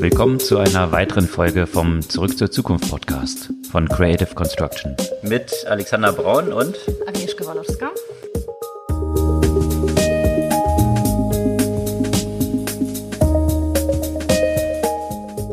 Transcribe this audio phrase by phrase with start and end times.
[0.00, 4.96] Willkommen zu einer weiteren Folge vom Zurück zur Zukunft Podcast von Creative Construction.
[5.22, 7.90] Mit Alexander Braun und Agnieszka Walowska.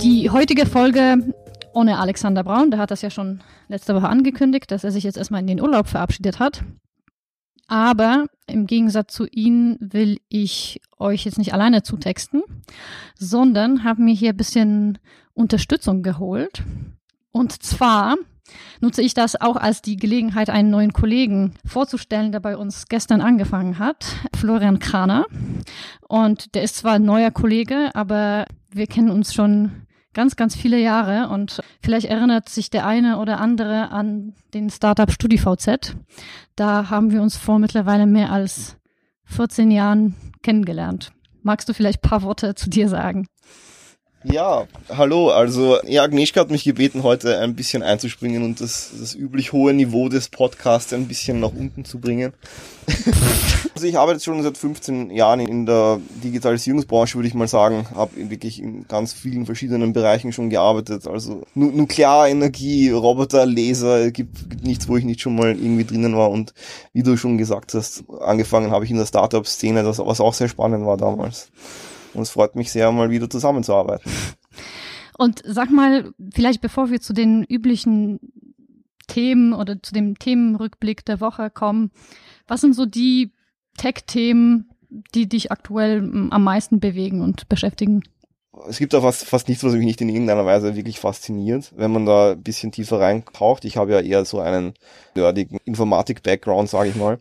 [0.01, 1.17] Die heutige Folge
[1.73, 5.17] ohne Alexander Braun, der hat das ja schon letzte Woche angekündigt, dass er sich jetzt
[5.17, 6.63] erstmal in den Urlaub verabschiedet hat.
[7.71, 12.43] Aber im Gegensatz zu Ihnen will ich euch jetzt nicht alleine zutexten,
[13.17, 14.97] sondern habe mir hier ein bisschen
[15.33, 16.63] Unterstützung geholt.
[17.31, 18.17] Und zwar
[18.81, 23.21] nutze ich das auch als die Gelegenheit, einen neuen Kollegen vorzustellen, der bei uns gestern
[23.21, 25.25] angefangen hat, Florian Kraner.
[26.09, 30.79] Und der ist zwar ein neuer Kollege, aber wir kennen uns schon ganz, ganz viele
[30.79, 35.95] Jahre und vielleicht erinnert sich der eine oder andere an den Startup StudiVZ.
[36.55, 38.77] Da haben wir uns vor mittlerweile mehr als
[39.25, 41.11] 14 Jahren kennengelernt.
[41.43, 43.27] Magst du vielleicht paar Worte zu dir sagen?
[44.23, 45.31] Ja, hallo.
[45.31, 49.73] Also, ja, Agnieszka hat mich gebeten, heute ein bisschen einzuspringen und das, das üblich hohe
[49.73, 52.31] Niveau des Podcasts ein bisschen nach unten zu bringen.
[53.73, 57.87] also, ich arbeite schon seit 15 Jahren in der Digitalisierungsbranche, würde ich mal sagen.
[57.95, 61.07] Habe wirklich in ganz vielen verschiedenen Bereichen schon gearbeitet.
[61.07, 66.15] Also, nu Nuklearenergie, Roboter, Laser, gibt, gibt nichts, wo ich nicht schon mal irgendwie drinnen
[66.15, 66.29] war.
[66.29, 66.53] Und
[66.93, 70.85] wie du schon gesagt hast, angefangen habe ich in der Startup-Szene, was auch sehr spannend
[70.85, 71.49] war damals.
[72.13, 74.11] Und es freut mich sehr, mal wieder zusammenzuarbeiten.
[75.17, 78.19] Und sag mal, vielleicht bevor wir zu den üblichen
[79.07, 81.91] Themen oder zu dem Themenrückblick der Woche kommen,
[82.47, 83.31] was sind so die
[83.77, 84.69] Tech-Themen,
[85.13, 88.03] die dich aktuell am meisten bewegen und beschäftigen?
[88.67, 91.91] Es gibt da fast, fast nichts, was mich nicht in irgendeiner Weise wirklich fasziniert, wenn
[91.91, 93.63] man da ein bisschen tiefer reintaucht.
[93.63, 94.73] Ich habe ja eher so einen
[95.15, 97.19] nerdigen Informatik-Background, sage ich mal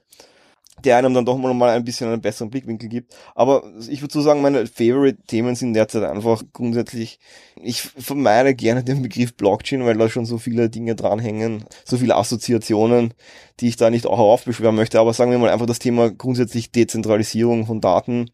[0.84, 3.14] der einem dann doch mal, mal ein bisschen einen besseren Blickwinkel gibt.
[3.34, 7.19] Aber ich würde so sagen, meine Favorite-Themen sind derzeit einfach grundsätzlich,
[7.62, 12.17] ich vermeide gerne den Begriff Blockchain, weil da schon so viele Dinge dranhängen, so viele
[12.17, 13.14] Assoziationen,
[13.61, 15.00] die ich da nicht auch aufbeschwören möchte.
[15.00, 18.31] Aber sagen wir mal einfach das Thema grundsätzlich Dezentralisierung von Daten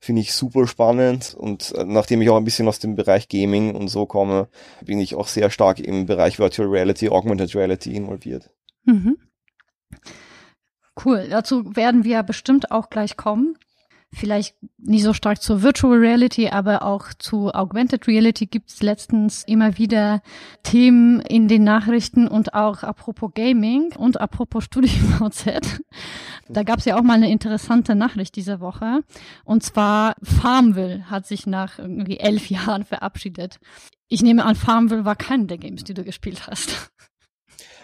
[0.00, 3.74] finde ich super spannend und äh, nachdem ich auch ein bisschen aus dem Bereich Gaming
[3.74, 4.48] und so komme,
[4.84, 8.50] bin ich auch sehr stark im Bereich Virtual Reality, Augmented Reality involviert.
[8.84, 9.18] Mhm.
[11.04, 13.56] Cool, dazu werden wir bestimmt auch gleich kommen.
[14.10, 19.44] Vielleicht nicht so stark zur Virtual Reality, aber auch zu Augmented Reality gibt es letztens
[19.44, 20.22] immer wieder
[20.62, 25.82] Themen in den Nachrichten und auch apropos Gaming und apropos StudiVZ.
[26.48, 29.00] Da gab es ja auch mal eine interessante Nachricht diese Woche.
[29.44, 33.60] Und zwar Farmville hat sich nach irgendwie elf Jahren verabschiedet.
[34.08, 36.90] Ich nehme an, Farmville war kein der Games, die du gespielt hast.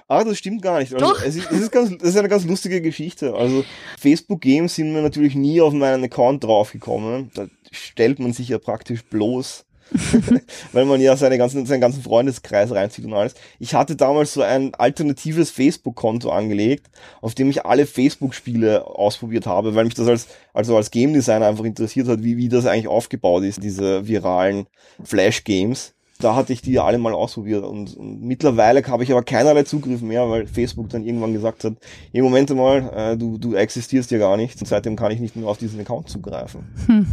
[0.07, 0.93] Ah, das stimmt gar nicht.
[0.95, 3.35] Also, es, ist, es ist ganz, das ist eine ganz lustige Geschichte.
[3.35, 3.65] Also
[3.99, 7.31] Facebook Games sind mir natürlich nie auf meinen Account draufgekommen.
[7.35, 9.65] Da stellt man sich ja praktisch bloß.
[10.73, 13.35] weil man ja seine ganzen, seinen ganzen Freundeskreis reinzieht und alles.
[13.59, 16.87] Ich hatte damals so ein alternatives Facebook-Konto angelegt,
[17.21, 21.47] auf dem ich alle Facebook-Spiele ausprobiert habe, weil mich das als, also als Game Designer
[21.47, 24.67] einfach interessiert hat, wie, wie das eigentlich aufgebaut ist, diese viralen
[25.03, 25.95] Flash-Games
[26.25, 30.01] da hatte ich die alle mal ausprobiert und, und mittlerweile habe ich aber keinerlei Zugriff
[30.01, 31.75] mehr, weil Facebook dann irgendwann gesagt hat,
[32.13, 35.37] im Moment mal, äh, du, du existierst ja gar nicht und seitdem kann ich nicht
[35.37, 36.65] mehr auf diesen Account zugreifen.
[36.87, 37.07] Hm.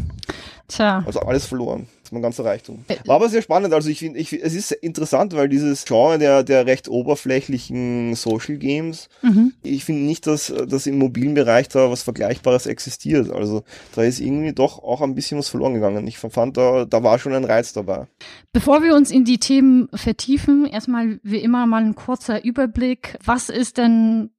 [0.67, 1.03] Tja.
[1.05, 2.85] Also alles verloren mein ganzer Reichtum.
[2.87, 3.73] Äh, War aber sehr spannend.
[3.73, 8.57] Also ich finde, ich, es ist interessant, weil dieses Genre der, der recht oberflächlichen Social
[8.57, 9.53] Games, mhm.
[9.63, 13.31] ich finde nicht, dass, dass im mobilen Bereich da was Vergleichbares existiert.
[13.31, 13.63] Also
[13.95, 16.07] da ist irgendwie doch auch ein bisschen was verloren gegangen.
[16.07, 18.07] Ich fand, da, da war schon ein Reiz dabei.
[18.53, 23.17] Bevor wir uns in die Themen vertiefen, erstmal wie immer mal ein kurzer Überblick.
[23.23, 24.31] Was ist denn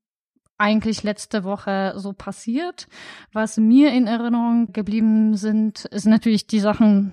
[0.62, 2.86] eigentlich letzte Woche so passiert.
[3.32, 7.12] Was mir in Erinnerung geblieben sind, ist natürlich die Sachen,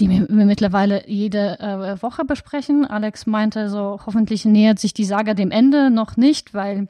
[0.00, 2.84] die wir, mittlerweile jede äh, Woche besprechen.
[2.84, 6.88] Alex meinte so, hoffentlich nähert sich die Saga dem Ende noch nicht, weil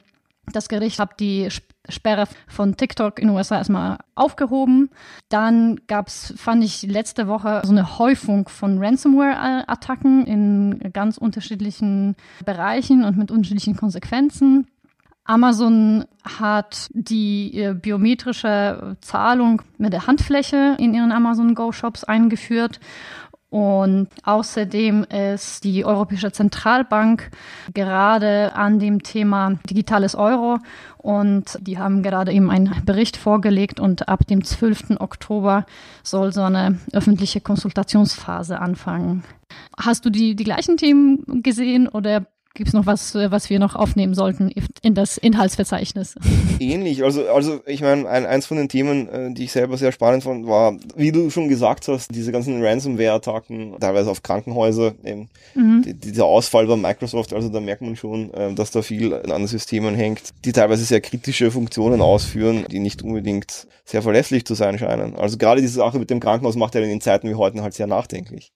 [0.52, 1.48] das Gericht hat die
[1.88, 4.90] Sperre von TikTok in den USA erstmal aufgehoben.
[5.28, 13.04] Dann gab's, fand ich letzte Woche so eine Häufung von Ransomware-Attacken in ganz unterschiedlichen Bereichen
[13.04, 14.66] und mit unterschiedlichen Konsequenzen.
[15.24, 22.78] Amazon hat die äh, biometrische Zahlung mit der Handfläche in ihren Amazon Go Shops eingeführt.
[23.54, 27.30] Und außerdem ist die Europäische Zentralbank
[27.72, 30.58] gerade an dem Thema digitales Euro
[30.98, 34.98] und die haben gerade eben einen Bericht vorgelegt und ab dem 12.
[34.98, 35.66] Oktober
[36.02, 39.22] soll so eine öffentliche Konsultationsphase anfangen.
[39.78, 42.26] Hast du die, die gleichen Themen gesehen oder
[42.56, 44.48] Gibt es noch was, äh, was wir noch aufnehmen sollten
[44.82, 46.14] in das Inhaltsverzeichnis?
[46.60, 47.02] Ähnlich.
[47.02, 50.22] Also, also ich meine, ein, eins von den Themen, äh, die ich selber sehr spannend
[50.22, 55.82] fand, war, wie du schon gesagt hast, diese ganzen Ransomware-Attacken, teilweise auf Krankenhäuser, eben, mhm.
[55.82, 59.46] die, dieser Ausfall bei Microsoft, also da merkt man schon, äh, dass da viel an
[59.48, 64.78] Systemen hängt, die teilweise sehr kritische Funktionen ausführen, die nicht unbedingt sehr verlässlich zu sein
[64.78, 65.16] scheinen.
[65.16, 67.74] Also gerade diese Sache mit dem Krankenhaus macht ja in den Zeiten wie heute halt
[67.74, 68.52] sehr nachdenklich.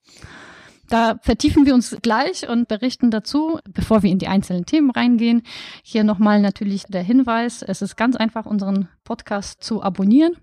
[0.88, 5.42] Da vertiefen wir uns gleich und berichten dazu, bevor wir in die einzelnen Themen reingehen.
[5.82, 10.36] Hier nochmal natürlich der Hinweis, es ist ganz einfach, unseren Podcast zu abonnieren.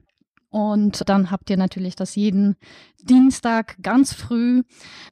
[0.49, 2.55] Und dann habt ihr natürlich das jeden
[3.01, 4.63] Dienstag ganz früh,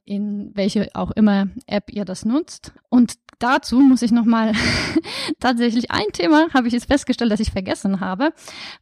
[0.04, 2.72] in welche auch immer App ihr das nutzt.
[2.88, 4.52] Und dazu muss ich nochmal
[5.40, 8.32] tatsächlich ein Thema, habe ich jetzt festgestellt, dass ich vergessen habe,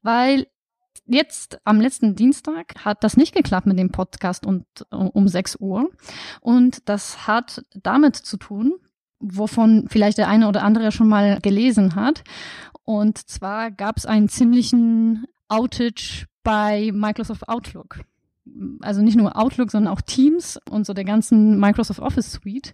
[0.02, 0.46] weil
[1.06, 5.90] jetzt am letzten Dienstag hat das nicht geklappt mit dem Podcast und, um 6 Uhr.
[6.40, 8.74] Und das hat damit zu tun,
[9.20, 12.24] wovon vielleicht der eine oder andere schon mal gelesen hat.
[12.84, 18.00] Und zwar gab es einen ziemlichen Outage bei Microsoft Outlook
[18.80, 22.72] also nicht nur Outlook, sondern auch Teams und so der ganzen Microsoft Office Suite.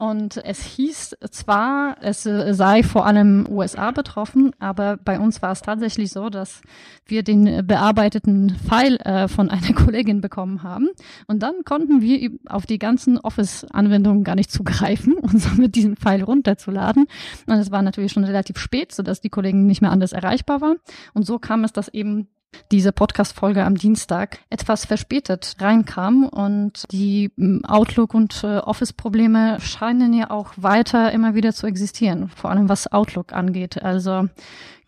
[0.00, 5.60] Und es hieß zwar, es sei vor allem USA betroffen, aber bei uns war es
[5.60, 6.60] tatsächlich so, dass
[7.04, 10.90] wir den bearbeiteten File äh, von einer Kollegin bekommen haben.
[11.26, 16.22] Und dann konnten wir auf die ganzen Office-Anwendungen gar nicht zugreifen und somit diesen File
[16.22, 17.06] runterzuladen.
[17.46, 20.76] Und es war natürlich schon relativ spät, sodass die Kollegin nicht mehr anders erreichbar war.
[21.12, 22.28] Und so kam es, dass eben
[22.70, 30.12] diese Podcast-Folge am Dienstag etwas verspätet reinkam und die hm, Outlook- und äh, Office-Probleme scheinen
[30.12, 33.82] ja auch weiter immer wieder zu existieren, vor allem was Outlook angeht.
[33.82, 34.28] Also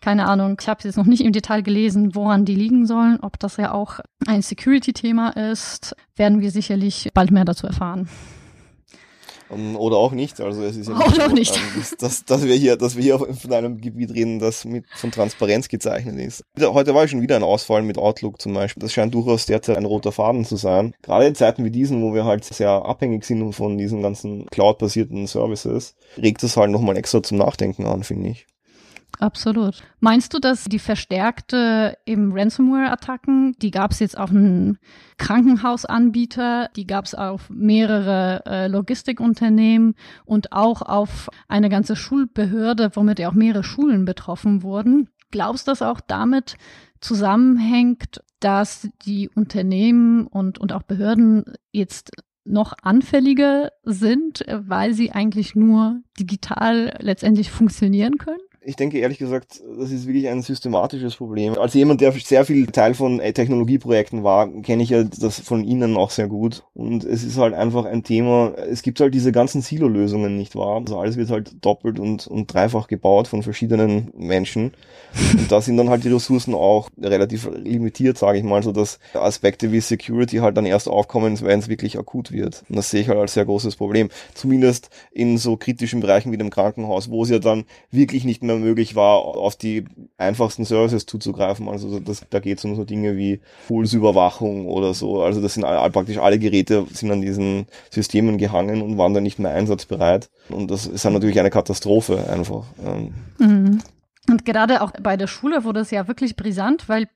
[0.01, 3.19] keine Ahnung, ich habe jetzt noch nicht im Detail gelesen, woran die liegen sollen.
[3.21, 8.09] Ob das ja auch ein Security-Thema ist, werden wir sicherlich bald mehr dazu erfahren.
[9.51, 10.39] Ähm, oder auch nicht.
[10.41, 11.55] Also es ist ja nicht, so, nicht.
[11.55, 14.85] Ähm, dass, dass, dass, wir hier, dass wir hier von einem Gebiet reden, das mit
[14.95, 16.43] von Transparenz gezeichnet ist.
[16.59, 18.81] Heute war schon wieder ein Ausfall mit Outlook zum Beispiel.
[18.81, 20.93] Das scheint durchaus derzeit ein roter Faden zu sein.
[21.01, 25.27] Gerade in Zeiten wie diesen, wo wir halt sehr abhängig sind von diesen ganzen Cloud-basierten
[25.27, 28.45] Services, regt das halt nochmal extra zum Nachdenken an, finde ich.
[29.19, 29.83] Absolut.
[29.99, 34.79] Meinst du, dass die verstärkte eben Ransomware-Attacken, die gab es jetzt auf einen
[35.17, 43.19] Krankenhausanbieter, die gab es auf mehrere äh, Logistikunternehmen und auch auf eine ganze Schulbehörde, womit
[43.19, 45.09] ja auch mehrere Schulen betroffen wurden.
[45.29, 46.57] Glaubst du, dass auch damit
[46.99, 52.11] zusammenhängt, dass die Unternehmen und, und auch Behörden jetzt
[52.43, 58.41] noch anfälliger sind, weil sie eigentlich nur digital letztendlich funktionieren können?
[58.63, 61.57] Ich denke ehrlich gesagt, das ist wirklich ein systematisches Problem.
[61.57, 65.63] Als jemand, der sehr viel Teil von äh, Technologieprojekten war, kenne ich ja das von
[65.63, 66.63] Ihnen auch sehr gut.
[66.75, 70.77] Und es ist halt einfach ein Thema, es gibt halt diese ganzen Silo-Lösungen, nicht wahr?
[70.77, 74.73] Also alles wird halt doppelt und, und dreifach gebaut von verschiedenen Menschen.
[75.33, 78.99] Und da sind dann halt die Ressourcen auch relativ limitiert, sage ich mal, so dass
[79.15, 82.63] Aspekte wie Security halt dann erst aufkommen, wenn es wirklich akut wird.
[82.69, 84.09] Und das sehe ich halt als sehr großes Problem.
[84.35, 88.50] Zumindest in so kritischen Bereichen wie dem Krankenhaus, wo es ja dann wirklich nicht mehr
[88.53, 89.85] mehr möglich war, auf die
[90.17, 91.67] einfachsten Services zuzugreifen.
[91.67, 95.21] Also das, da geht es um so Dinge wie Pulsüberwachung oder so.
[95.21, 99.23] Also das sind all, praktisch alle Geräte sind an diesen Systemen gehangen und waren dann
[99.23, 100.29] nicht mehr einsatzbereit.
[100.49, 102.65] Und das ist dann natürlich eine Katastrophe einfach.
[102.85, 103.13] Ähm.
[103.39, 103.79] Mhm.
[104.29, 107.07] Und gerade auch bei der Schule wurde es ja wirklich brisant, weil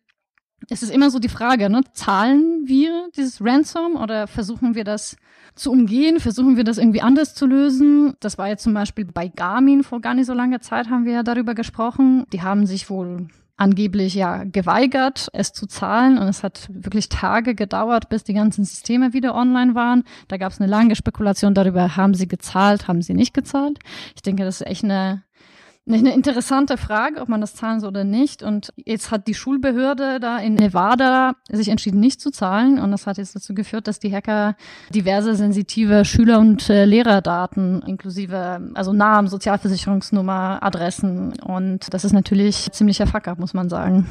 [0.70, 1.82] es ist immer so die Frage, ne?
[1.94, 5.18] zahlen wir dieses Ransom oder versuchen wir das
[5.56, 8.16] zu umgehen, versuchen wir das irgendwie anders zu lösen.
[8.20, 11.14] Das war jetzt zum Beispiel bei Garmin vor gar nicht so langer Zeit haben wir
[11.14, 12.26] ja darüber gesprochen.
[12.34, 16.18] Die haben sich wohl angeblich ja geweigert, es zu zahlen.
[16.18, 20.04] Und es hat wirklich Tage gedauert, bis die ganzen Systeme wieder online waren.
[20.28, 23.80] Da gab es eine lange Spekulation darüber, haben sie gezahlt, haben sie nicht gezahlt.
[24.16, 25.24] Ich denke, das ist echt eine
[25.88, 28.42] eine interessante Frage, ob man das zahlen soll oder nicht.
[28.42, 32.80] Und jetzt hat die Schulbehörde da in Nevada sich entschieden, nicht zu zahlen.
[32.80, 34.56] Und das hat jetzt dazu geführt, dass die Hacker
[34.90, 41.34] diverse sensitive Schüler- und äh, Lehrerdaten inklusive, also Namen, Sozialversicherungsnummer, Adressen.
[41.40, 44.08] Und das ist natürlich ziemlicher Fuck-up, muss man sagen.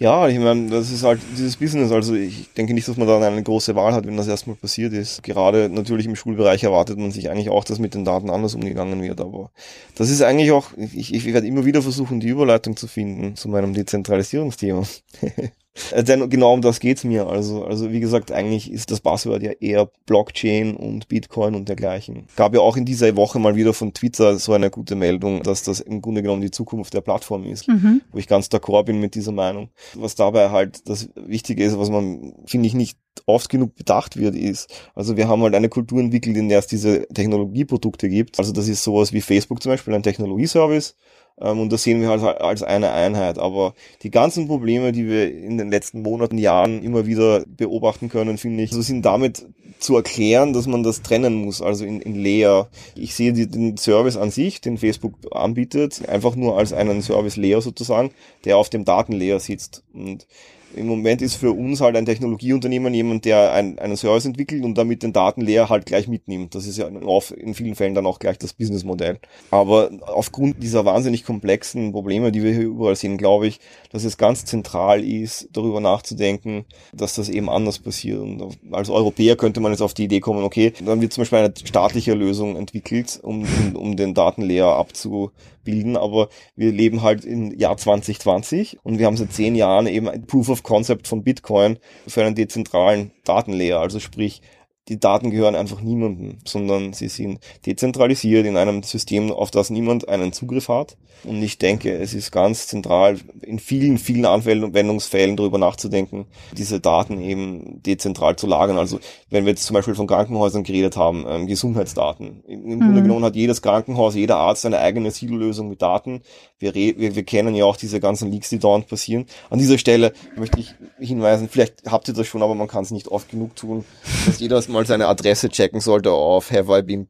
[0.00, 1.90] Ja, ich meine, das ist halt dieses Business.
[1.90, 4.92] Also ich denke nicht, dass man da eine große Wahl hat, wenn das erstmal passiert
[4.92, 5.24] ist.
[5.24, 9.02] Gerade natürlich im Schulbereich erwartet man sich eigentlich auch, dass mit den Daten anders umgegangen
[9.02, 9.20] wird.
[9.20, 9.50] Aber
[9.96, 13.48] das ist eigentlich auch, ich, ich werde immer wieder versuchen, die Überleitung zu finden zu
[13.48, 14.84] meinem Dezentralisierungsthema.
[15.92, 17.26] Äh, denn genau um das geht's mir.
[17.26, 22.26] Also, also wie gesagt, eigentlich ist das Passwort ja eher Blockchain und Bitcoin und dergleichen.
[22.36, 25.62] Gab ja auch in dieser Woche mal wieder von Twitter so eine gute Meldung, dass
[25.62, 28.02] das im Grunde genommen die Zukunft der Plattform ist, mhm.
[28.12, 29.70] wo ich ganz d'accord bin mit dieser Meinung.
[29.94, 34.36] Was dabei halt das Wichtige ist, was man, finde ich, nicht oft genug bedacht wird,
[34.36, 38.38] ist, also wir haben halt eine Kultur entwickelt, in der es diese Technologieprodukte gibt.
[38.38, 40.94] Also das ist sowas wie Facebook zum Beispiel, ein Technologieservice
[41.40, 43.38] und das sehen wir halt als eine Einheit.
[43.38, 48.38] Aber die ganzen Probleme, die wir in den letzten Monaten, Jahren immer wieder beobachten können,
[48.38, 49.46] finde ich, so sind damit
[49.78, 52.68] zu erklären, dass man das trennen muss, also in, in Layer.
[52.96, 57.36] Ich sehe die, den Service an sich, den Facebook anbietet, einfach nur als einen Service
[57.36, 58.10] Layer sozusagen,
[58.44, 59.84] der auf dem Datenlayer sitzt.
[59.94, 60.26] Und
[60.74, 64.76] im Moment ist für uns halt ein Technologieunternehmen jemand, der ein, einen Service entwickelt und
[64.76, 66.54] damit den Datenlayer halt gleich mitnimmt.
[66.54, 69.18] Das ist ja in vielen Fällen dann auch gleich das Businessmodell.
[69.50, 73.60] Aber aufgrund dieser wahnsinnig komplexen Probleme, die wir hier überall sehen, glaube ich,
[73.90, 78.20] dass es ganz zentral ist, darüber nachzudenken, dass das eben anders passiert.
[78.20, 81.38] Und als Europäer könnte man jetzt auf die Idee kommen, okay, dann wird zum Beispiel
[81.38, 85.30] eine staatliche Lösung entwickelt, um, um, um den Datenlayer abzu
[85.68, 90.08] bilden, aber wir leben halt im Jahr 2020 und wir haben seit zehn Jahren eben
[90.08, 94.40] ein Proof of Concept von Bitcoin für einen dezentralen Datenlayer, also sprich
[94.88, 100.08] die Daten gehören einfach niemandem, sondern sie sind dezentralisiert in einem System, auf das niemand
[100.08, 100.96] einen Zugriff hat.
[101.24, 106.26] Und ich denke, es ist ganz zentral, in vielen, vielen Anwendungsfällen darüber nachzudenken,
[106.56, 108.78] diese Daten eben dezentral zu lagern.
[108.78, 112.44] Also wenn wir jetzt zum Beispiel von Krankenhäusern geredet haben, ähm, Gesundheitsdaten.
[112.46, 112.80] Im, im mhm.
[112.80, 116.22] Grunde genommen hat jedes Krankenhaus, jeder Arzt eine eigene Silo-Lösung mit Daten.
[116.60, 119.26] Wir, wir, wir kennen ja auch diese ganzen Leaks, die dauernd passieren.
[119.50, 122.90] An dieser Stelle möchte ich hinweisen, vielleicht habt ihr das schon, aber man kann es
[122.90, 123.84] nicht oft genug tun,
[124.26, 127.08] dass jeder mal seine Adresse checken sollte auf Have I Been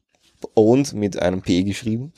[0.55, 2.13] Owned mit einem P geschrieben.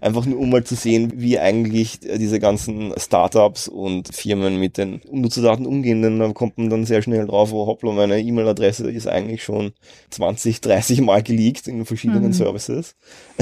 [0.00, 5.02] Einfach nur, um mal zu sehen, wie eigentlich diese ganzen Startups und Firmen mit den
[5.10, 9.06] Nutzerdaten umgehen, denn da kommt man dann sehr schnell drauf, oh hoppla, meine E-Mail-Adresse ist
[9.06, 9.72] eigentlich schon
[10.10, 12.32] 20, 30 Mal geleakt in verschiedenen mhm.
[12.32, 12.96] Services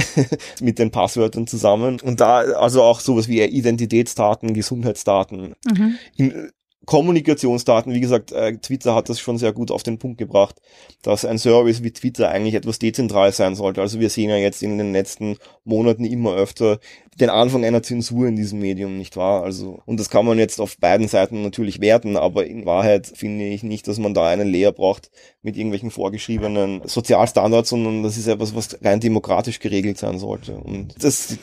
[0.60, 2.00] mit den Passwörtern zusammen.
[2.00, 5.54] Und da also auch sowas wie Identitätsdaten, Gesundheitsdaten.
[5.64, 5.98] Mhm.
[6.16, 6.50] In,
[6.86, 10.60] Kommunikationsdaten, wie gesagt, äh, Twitter hat das schon sehr gut auf den Punkt gebracht,
[11.02, 13.80] dass ein Service wie Twitter eigentlich etwas dezentral sein sollte.
[13.80, 16.78] Also wir sehen ja jetzt in den letzten Monaten immer öfter
[17.20, 19.44] den Anfang einer Zensur in diesem Medium, nicht wahr?
[19.44, 23.44] Also, und das kann man jetzt auf beiden Seiten natürlich werten, aber in Wahrheit finde
[23.46, 25.10] ich nicht, dass man da einen Lehrer braucht
[25.42, 30.56] mit irgendwelchen vorgeschriebenen Sozialstandards, sondern das ist etwas, was rein demokratisch geregelt sein sollte.
[30.56, 31.36] Und das,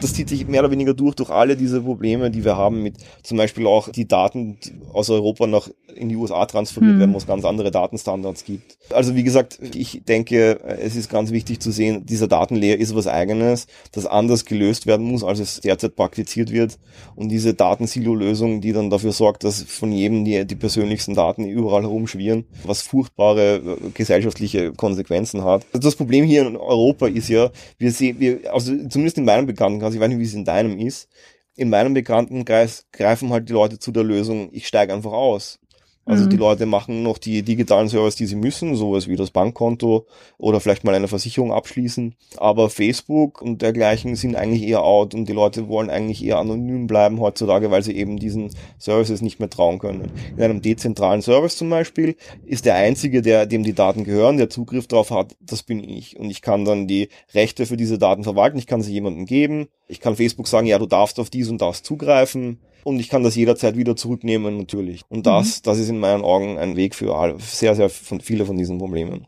[0.00, 2.96] das zieht sich mehr oder weniger durch, durch alle diese Probleme, die wir haben mit
[3.22, 4.58] zum Beispiel auch die Daten
[4.92, 7.00] aus Europa nach in die USA transferiert hm.
[7.00, 8.78] werden, wo es ganz andere Datenstandards gibt.
[8.90, 13.06] Also wie gesagt, ich denke, es ist ganz wichtig zu sehen, dieser Datenlayer ist was
[13.06, 16.78] eigenes, das anders gelöst werden muss, als es derzeit praktiziert wird.
[17.14, 21.82] Und diese Datensilo-Lösung, die dann dafür sorgt, dass von jedem die, die persönlichsten Daten überall
[21.82, 25.66] herumschwirren, was furchtbare äh, gesellschaftliche Konsequenzen hat.
[25.72, 29.94] Das Problem hier in Europa ist ja, wir sehen, wir, also zumindest in meinem Bekanntenkreis,
[29.94, 31.08] ich weiß nicht, wie es in deinem ist,
[31.56, 35.60] in meinem Bekanntenkreis greifen halt die Leute zu der Lösung, ich steige einfach aus.
[36.04, 36.30] Also mhm.
[36.30, 40.06] die Leute machen noch die digitalen Services, die sie müssen, sowas wie das Bankkonto
[40.36, 42.16] oder vielleicht mal eine Versicherung abschließen.
[42.38, 46.88] Aber Facebook und dergleichen sind eigentlich eher out und die Leute wollen eigentlich eher anonym
[46.88, 50.10] bleiben heutzutage, weil sie eben diesen Services nicht mehr trauen können.
[50.36, 54.50] In einem dezentralen Service zum Beispiel ist der einzige, der dem die Daten gehören, der
[54.50, 56.18] Zugriff darauf hat, das bin ich.
[56.18, 59.68] Und ich kann dann die Rechte für diese Daten verwalten, ich kann sie jemandem geben.
[59.86, 63.22] Ich kann Facebook sagen, ja, du darfst auf dies und das zugreifen und ich kann
[63.22, 65.02] das jederzeit wieder zurücknehmen natürlich.
[65.08, 65.62] Und das, mhm.
[65.64, 69.26] das ist in meinen Augen ein Weg für sehr, sehr von, viele von diesen Problemen.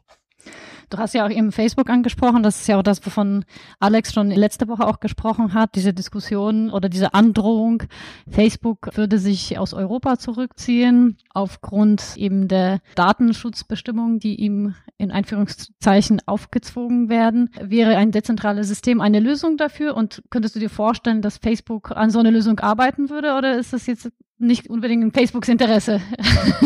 [0.91, 2.43] Du hast ja auch eben Facebook angesprochen.
[2.43, 3.45] Das ist ja auch das, wovon
[3.81, 5.75] Alex schon letzte Woche auch gesprochen hat.
[5.75, 7.83] Diese Diskussion oder diese Androhung.
[8.29, 17.09] Facebook würde sich aus Europa zurückziehen aufgrund eben der Datenschutzbestimmungen, die ihm in Einführungszeichen aufgezwungen
[17.09, 17.51] werden.
[17.61, 19.97] Wäre ein dezentrales System eine Lösung dafür?
[19.97, 23.35] Und könntest du dir vorstellen, dass Facebook an so eine Lösung arbeiten würde?
[23.35, 26.01] Oder ist das jetzt nicht unbedingt in Facebooks Interesse.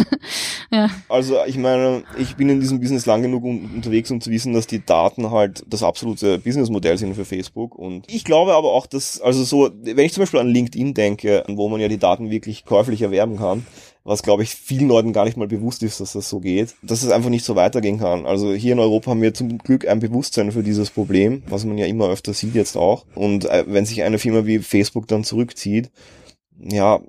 [0.73, 0.89] ja.
[1.09, 4.67] Also ich meine, ich bin in diesem Business lang genug unterwegs, um zu wissen, dass
[4.67, 7.75] die Daten halt das absolute Businessmodell sind für Facebook.
[7.75, 11.45] Und ich glaube aber auch, dass, also so, wenn ich zum Beispiel an LinkedIn denke,
[11.49, 13.67] wo man ja die Daten wirklich käuflich erwerben kann,
[14.03, 17.03] was glaube ich vielen Leuten gar nicht mal bewusst ist, dass das so geht, dass
[17.03, 18.25] es einfach nicht so weitergehen kann.
[18.25, 21.77] Also hier in Europa haben wir zum Glück ein Bewusstsein für dieses Problem, was man
[21.77, 23.05] ja immer öfter sieht jetzt auch.
[23.15, 25.91] Und äh, wenn sich eine Firma wie Facebook dann zurückzieht,
[26.59, 27.01] ja,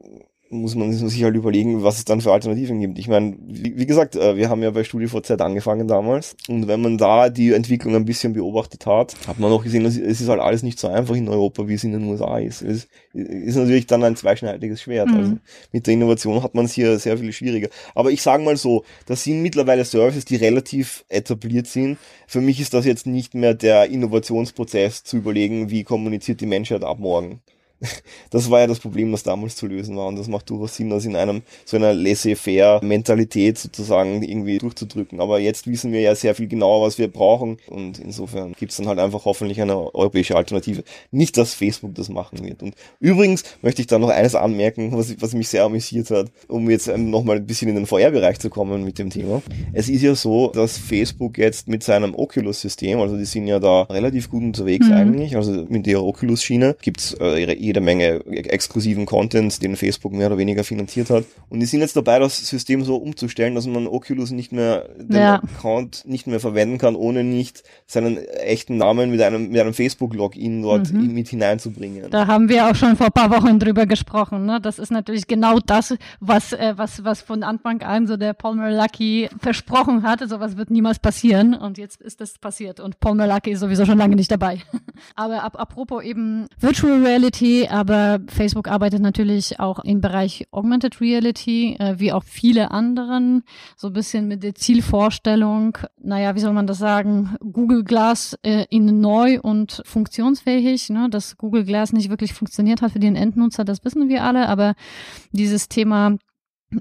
[0.52, 2.98] muss man sich halt überlegen, was es dann für Alternativen gibt.
[2.98, 6.82] Ich meine, wie, wie, gesagt, äh, wir haben ja bei StudiVZ angefangen damals und wenn
[6.82, 10.42] man da die Entwicklung ein bisschen beobachtet hat, hat man auch gesehen, es ist halt
[10.42, 12.64] alles nicht so einfach in Europa, wie es in den USA ist.
[12.64, 15.10] Es ist natürlich dann ein zweischneidiges Schwert.
[15.10, 15.16] Mhm.
[15.16, 15.38] Also
[15.72, 17.70] mit der Innovation hat man es hier sehr viel schwieriger.
[17.94, 21.98] Aber ich sage mal so, das sind mittlerweile Services, die relativ etabliert sind.
[22.28, 26.84] Für mich ist das jetzt nicht mehr der Innovationsprozess zu überlegen, wie kommuniziert die Menschheit
[26.84, 27.42] ab morgen.
[28.32, 30.08] Das war ja das Problem, das damals zu lösen war.
[30.08, 35.20] Und das macht durchaus Sinn, das in einem so einer laissez-faire Mentalität sozusagen irgendwie durchzudrücken.
[35.20, 37.58] Aber jetzt wissen wir ja sehr viel genauer, was wir brauchen.
[37.68, 40.84] Und insofern gibt es dann halt einfach hoffentlich eine europäische Alternative.
[41.12, 42.62] Nicht, dass Facebook das machen wird.
[42.62, 46.70] Und übrigens möchte ich da noch eines anmerken, was, was mich sehr amüsiert hat, um
[46.70, 49.42] jetzt nochmal ein bisschen in den VR-Bereich zu kommen mit dem Thema.
[49.74, 53.84] Es ist ja so, dass Facebook jetzt mit seinem Oculus-System, also die sind ja da
[53.84, 54.94] relativ gut unterwegs mhm.
[54.94, 60.28] eigentlich, also mit der Oculus-Schiene, gibt's äh, ihre jede Menge exklusiven Content, den Facebook mehr
[60.28, 61.26] oder weniger finanziert hat.
[61.50, 65.18] Und die sind jetzt dabei, das System so umzustellen, dass man Oculus nicht mehr, den
[65.18, 65.36] ja.
[65.36, 70.64] Account nicht mehr verwenden kann, ohne nicht seinen echten Namen mit einem, mit einem Facebook-Login
[70.64, 71.14] dort mhm.
[71.14, 72.10] mit hineinzubringen.
[72.10, 74.46] Da haben wir auch schon vor ein paar Wochen drüber gesprochen.
[74.46, 74.60] Ne?
[74.60, 78.56] Das ist natürlich genau das, was, äh, was, was von Anfang an so der Paul
[78.56, 80.28] Merlucky versprochen hatte.
[80.28, 81.54] Sowas wird niemals passieren.
[81.54, 82.80] Und jetzt ist das passiert.
[82.80, 84.62] Und Paul Merlucky ist sowieso schon lange nicht dabei.
[85.16, 86.98] Aber ab, apropos eben Virtual
[87.60, 93.44] Reality, aber Facebook arbeitet natürlich auch im Bereich Augmented Reality, äh, wie auch viele anderen,
[93.76, 98.66] so ein bisschen mit der Zielvorstellung, naja, wie soll man das sagen, Google Glass äh,
[98.70, 101.10] in neu und funktionsfähig, ne?
[101.10, 104.76] dass Google Glass nicht wirklich funktioniert hat für den Endnutzer, das wissen wir alle, aber
[105.32, 106.18] dieses Thema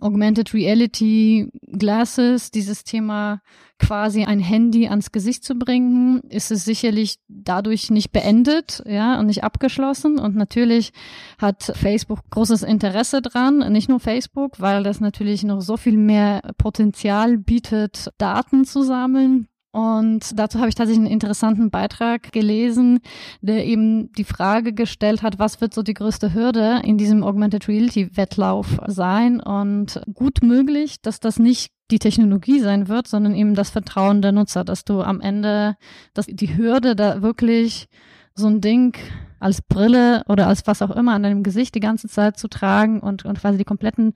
[0.00, 3.40] Augmented Reality Glasses, dieses Thema
[3.78, 9.26] quasi ein Handy ans Gesicht zu bringen, ist es sicherlich dadurch nicht beendet, ja, und
[9.26, 10.18] nicht abgeschlossen.
[10.18, 10.92] Und natürlich
[11.38, 16.42] hat Facebook großes Interesse dran, nicht nur Facebook, weil das natürlich noch so viel mehr
[16.58, 23.00] Potenzial bietet, Daten zu sammeln, und dazu habe ich tatsächlich einen interessanten Beitrag gelesen,
[23.42, 27.68] der eben die Frage gestellt hat, was wird so die größte Hürde in diesem Augmented
[27.68, 29.40] Reality Wettlauf sein?
[29.40, 34.32] Und gut möglich, dass das nicht die Technologie sein wird, sondern eben das Vertrauen der
[34.32, 35.76] Nutzer, dass du am Ende,
[36.14, 37.88] dass die Hürde da wirklich
[38.34, 38.96] so ein Ding
[39.38, 43.00] als Brille oder als was auch immer an deinem Gesicht die ganze Zeit zu tragen
[43.00, 44.14] und, und quasi die kompletten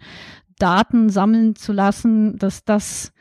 [0.58, 3.11] Daten sammeln zu lassen, dass das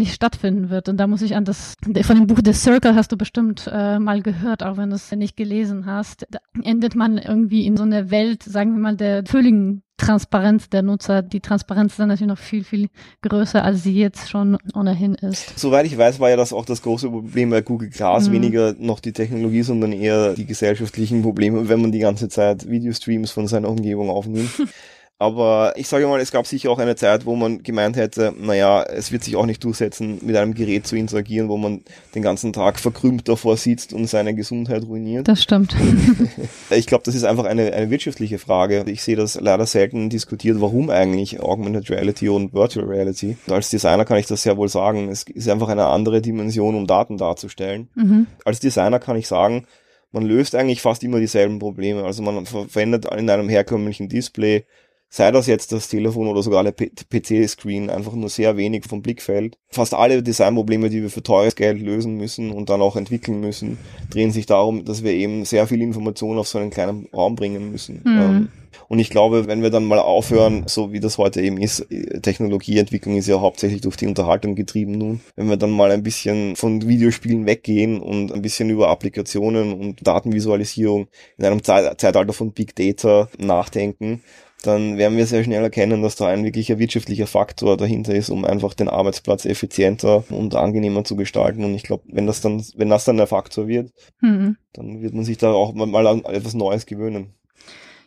[0.00, 0.88] nicht stattfinden wird.
[0.88, 4.00] Und da muss ich an das, von dem Buch The Circle hast du bestimmt äh,
[4.00, 6.26] mal gehört, auch wenn du es nicht gelesen hast.
[6.30, 10.82] Da endet man irgendwie in so einer Welt, sagen wir mal, der völligen Transparenz der
[10.82, 11.22] Nutzer.
[11.22, 12.88] Die Transparenz ist dann natürlich noch viel, viel
[13.22, 15.58] größer, als sie jetzt schon ohnehin ist.
[15.58, 18.28] Soweit ich weiß, war ja das auch das große Problem bei Google Glass.
[18.28, 18.32] Mhm.
[18.32, 23.30] Weniger noch die Technologie, sondern eher die gesellschaftlichen Probleme, wenn man die ganze Zeit Videostreams
[23.30, 24.50] von seiner Umgebung aufnimmt.
[25.20, 28.82] Aber ich sage mal, es gab sicher auch eine Zeit, wo man gemeint hätte, naja,
[28.82, 31.82] es wird sich auch nicht durchsetzen, mit einem Gerät zu interagieren, wo man
[32.14, 35.28] den ganzen Tag verkrümmt davor sitzt und seine Gesundheit ruiniert.
[35.28, 35.76] Das stimmt.
[36.70, 38.84] ich glaube, das ist einfach eine, eine wirtschaftliche Frage.
[38.86, 43.36] Ich sehe das leider selten diskutiert, warum eigentlich Augmented Reality und Virtual Reality.
[43.50, 45.10] Als Designer kann ich das sehr wohl sagen.
[45.10, 47.90] Es ist einfach eine andere Dimension, um Daten darzustellen.
[47.94, 48.26] Mhm.
[48.46, 49.66] Als Designer kann ich sagen,
[50.12, 52.04] man löst eigentlich fast immer dieselben Probleme.
[52.04, 54.64] Also man verwendet in einem herkömmlichen Display
[55.10, 59.58] sei das jetzt das Telefon oder sogar der PC-Screen, einfach nur sehr wenig vom Blickfeld.
[59.68, 63.76] Fast alle Designprobleme, die wir für teures Geld lösen müssen und dann auch entwickeln müssen,
[64.10, 67.72] drehen sich darum, dass wir eben sehr viel Information auf so einen kleinen Raum bringen
[67.72, 68.02] müssen.
[68.04, 68.20] Mhm.
[68.20, 68.48] Ähm,
[68.86, 71.86] und ich glaube, wenn wir dann mal aufhören, so wie das heute eben ist,
[72.22, 76.56] Technologieentwicklung ist ja hauptsächlich durch die Unterhaltung getrieben nun, wenn wir dann mal ein bisschen
[76.56, 82.74] von Videospielen weggehen und ein bisschen über Applikationen und Datenvisualisierung in einem Zeitalter von Big
[82.76, 84.22] Data nachdenken,
[84.62, 88.44] dann werden wir sehr schnell erkennen, dass da ein wirklicher wirtschaftlicher Faktor dahinter ist, um
[88.44, 91.64] einfach den Arbeitsplatz effizienter und angenehmer zu gestalten.
[91.64, 94.56] Und ich glaube, wenn das dann, wenn das dann der Faktor wird, mhm.
[94.72, 97.34] dann wird man sich da auch mal an etwas Neues gewöhnen.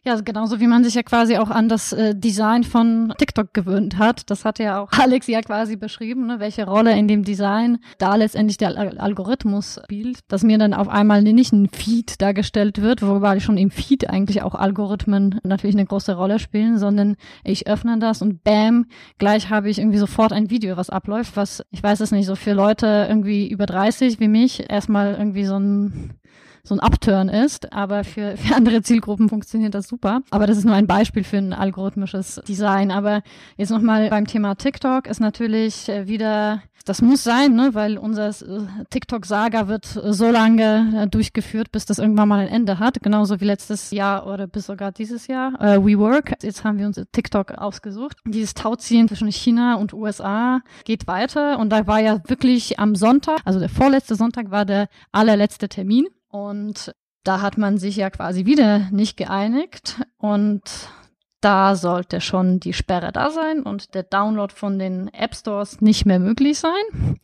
[0.06, 3.98] Ja, genauso wie man sich ja quasi auch an das äh, Design von TikTok gewöhnt
[3.98, 4.30] hat.
[4.30, 8.18] Das hat ja auch Alex ja quasi beschrieben, ne, welche Rolle in dem Design da
[8.18, 10.20] letztendlich der Al Algorithmus spielt.
[10.28, 14.42] Dass mir dann auf einmal nicht ein Feed dargestellt wird, wobei schon im Feed eigentlich
[14.42, 18.88] auch Algorithmen natürlich eine große Rolle spielen, sondern ich öffne das und bam,
[19.20, 22.36] gleich habe ich irgendwie sofort ein Video, was abläuft, was, ich weiß es nicht, so
[22.36, 26.20] für Leute irgendwie über 30 wie mich erstmal irgendwie so ein
[26.66, 30.22] so ein Upturn ist, aber für, für andere Zielgruppen funktioniert das super.
[30.30, 32.92] Aber das ist nur ein Beispiel für ein algorithmisches Design.
[32.92, 33.22] Aber
[33.58, 37.74] jetzt nochmal beim Thema TikTok ist natürlich äh, wieder das muss sein, ne?
[37.74, 42.80] weil unser äh, TikTok-Saga wird so lange äh, durchgeführt, bis das irgendwann mal ein Ende
[42.80, 43.02] hat.
[43.02, 45.54] Genauso wie letztes Jahr oder bis sogar dieses Jahr.
[45.62, 46.34] Äh, WeWork.
[46.44, 48.18] Jetzt haben wir uns TikTok ausgesucht.
[48.26, 51.58] Dieses Tauziehen zwischen China und USA geht weiter.
[51.60, 56.08] Und da war ja wirklich am Sonntag, also der vorletzte Sonntag war der allerletzte Termin.
[56.34, 60.02] Und da hat man sich ja quasi wieder nicht geeinigt.
[60.18, 60.64] Und
[61.42, 66.08] da sollte schon die Sperre da sein und der Download von den App Stores nicht
[66.08, 67.20] mehr möglich sein.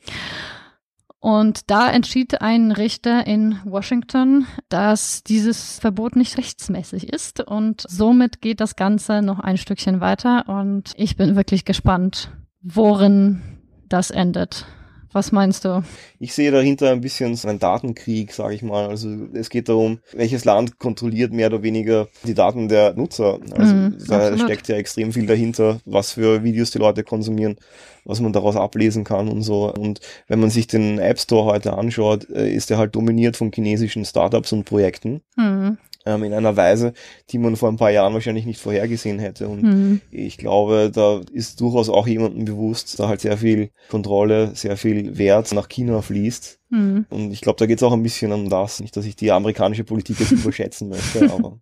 [1.17, 7.41] Und da entschied ein Richter in Washington, dass dieses Verbot nicht rechtsmäßig ist.
[7.41, 10.47] Und somit geht das Ganze noch ein Stückchen weiter.
[10.47, 12.29] Und ich bin wirklich gespannt,
[12.61, 13.41] worin
[13.87, 14.67] das endet.
[15.11, 15.83] Was meinst du?
[16.19, 18.87] Ich sehe dahinter ein bisschen so einen Datenkrieg, sage ich mal.
[18.87, 23.39] Also es geht darum, welches Land kontrolliert mehr oder weniger die Daten der Nutzer.
[23.55, 24.41] Also mm, da absolut.
[24.41, 27.57] steckt ja extrem viel dahinter, was für Videos die Leute konsumieren,
[28.05, 29.73] was man daraus ablesen kann und so.
[29.73, 33.51] Und wenn man sich den App Store heute anschaut, äh, ist er halt dominiert von
[33.51, 35.21] chinesischen Startups und Projekten.
[35.35, 35.71] Mm
[36.09, 36.93] ähm, in einer Weise,
[37.29, 39.47] die man vor ein paar Jahren wahrscheinlich nicht vorhergesehen hätte.
[39.47, 40.01] Und mhm.
[40.11, 45.17] ich glaube, da ist durchaus auch jemandem bewusst, da halt sehr viel Kontrolle, sehr viel
[45.17, 46.59] Wert nach China fließt.
[46.69, 47.05] Mhm.
[47.09, 48.79] Und ich glaube, da geht es auch ein bisschen um das.
[48.79, 51.59] Nicht, dass ich die amerikanische Politik jetzt überschätzen möchte, aber.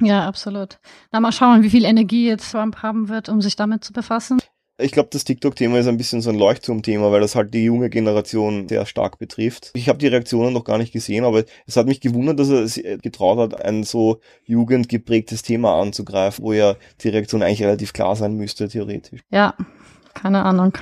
[0.00, 0.80] Ja, absolut.
[1.12, 4.40] Na, mal schauen, wie viel Energie jetzt Trump haben wird, um sich damit zu befassen.
[4.82, 7.90] Ich glaube, das TikTok-Thema ist ein bisschen so ein Leuchtturm-Thema, weil das halt die junge
[7.90, 9.70] Generation sehr stark betrifft.
[9.74, 12.62] Ich habe die Reaktionen noch gar nicht gesehen, aber es hat mich gewundert, dass er
[12.62, 18.16] es getraut hat, ein so jugendgeprägtes Thema anzugreifen, wo ja die Reaktion eigentlich relativ klar
[18.16, 19.20] sein müsste, theoretisch.
[19.30, 19.54] Ja,
[20.14, 20.76] keine Ahnung.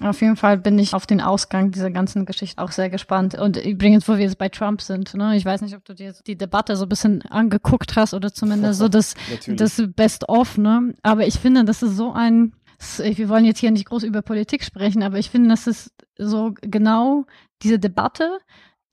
[0.00, 3.34] Auf jeden Fall bin ich auf den Ausgang dieser ganzen Geschichte auch sehr gespannt.
[3.36, 6.12] Und übrigens, wo wir jetzt bei Trump sind, ne, ich weiß nicht, ob du dir
[6.26, 9.14] die Debatte so ein bisschen angeguckt hast oder zumindest so das,
[9.46, 10.94] das Best-of, ne?
[11.02, 14.64] Aber ich finde, das ist so ein wir wollen jetzt hier nicht groß über Politik
[14.64, 17.26] sprechen, aber ich finde, das ist so genau
[17.62, 18.38] diese Debatte,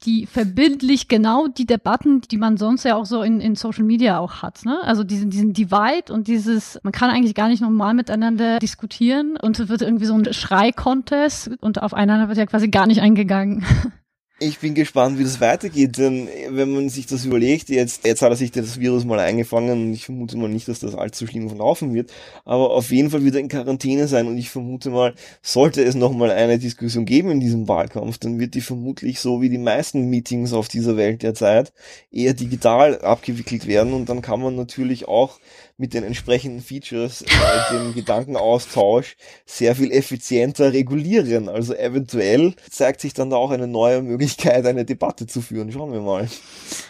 [0.04, 4.18] die verbindlich genau die Debatten, die man sonst ja auch so in, in Social Media
[4.18, 4.66] auch hat.
[4.66, 4.80] Ne?
[4.84, 9.60] Also diesen, diesen Divide und dieses, man kann eigentlich gar nicht normal miteinander diskutieren und
[9.60, 13.64] es wird irgendwie so ein Schrei-Contest und aufeinander wird ja quasi gar nicht eingegangen.
[14.44, 18.32] Ich bin gespannt, wie das weitergeht, denn wenn man sich das überlegt, jetzt, jetzt hat
[18.32, 21.48] er sich das Virus mal eingefangen und ich vermute mal nicht, dass das allzu schlimm
[21.48, 22.12] verlaufen wird,
[22.44, 25.94] aber auf jeden Fall wird er in Quarantäne sein und ich vermute mal, sollte es
[25.94, 30.10] nochmal eine Diskussion geben in diesem Wahlkampf, dann wird die vermutlich so wie die meisten
[30.10, 31.72] Meetings auf dieser Welt derzeit
[32.12, 35.38] eher digital abgewickelt werden und dann kann man natürlich auch
[35.82, 41.50] mit den entsprechenden Features, äh, dem Gedankenaustausch sehr viel effizienter regulieren.
[41.50, 45.72] Also eventuell zeigt sich dann da auch eine neue Möglichkeit, eine Debatte zu führen.
[45.72, 46.30] Schauen wir mal.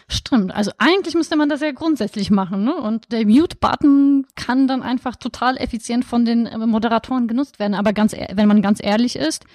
[0.09, 0.53] Stimmt.
[0.53, 2.65] Also eigentlich müsste man das ja grundsätzlich machen.
[2.65, 2.75] Ne?
[2.75, 7.73] Und der Mute-Button kann dann einfach total effizient von den äh, Moderatoren genutzt werden.
[7.73, 9.45] Aber ganz, wenn man ganz ehrlich ist,